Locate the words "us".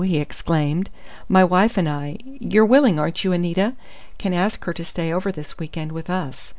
6.09-6.49